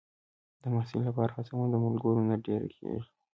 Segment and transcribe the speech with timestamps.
[0.61, 3.03] د محصل لپاره هڅونه د ملګرو نه ډېره کېږي.